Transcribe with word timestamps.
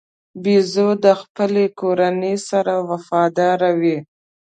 بیزو 0.43 0.89
د 1.05 1.07
خپلې 1.21 1.65
کورنۍ 1.79 2.35
سره 2.49 2.73
وفاداره 2.89 3.69
وي. 3.81 3.97